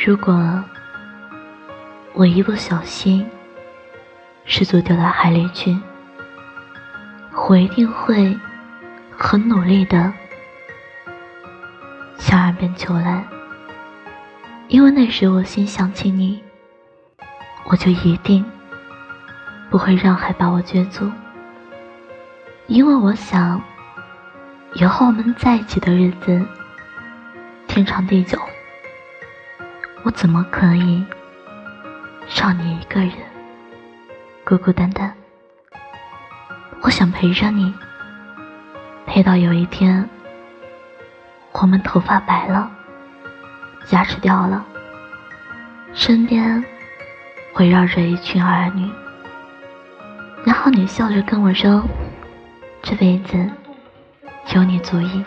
[0.00, 0.62] 如果
[2.14, 3.28] 我一不小心
[4.44, 5.76] 失足掉到海里去，
[7.48, 8.38] 我一定会
[9.10, 10.12] 很努力的
[12.16, 13.24] 向岸边求来，
[14.68, 16.40] 因为那时我心想起你，
[17.64, 18.44] 我就一定
[19.68, 21.10] 不会让海把我撅住，
[22.68, 23.60] 因为我想
[24.74, 26.40] 以后我们在一起的日子
[27.66, 28.38] 天长地久。
[30.04, 31.04] 我怎么可以
[32.36, 33.12] 让你一个人
[34.44, 35.12] 孤孤单单？
[36.82, 37.74] 我想陪着你，
[39.06, 40.08] 陪到有一天
[41.52, 42.70] 我们头发白了，
[43.90, 44.64] 牙齿掉了，
[45.92, 46.64] 身边
[47.56, 48.88] 围绕着一群儿女，
[50.44, 51.82] 然后你笑着跟我说
[52.80, 53.50] ：“这辈子
[54.54, 55.24] 有你足矣。”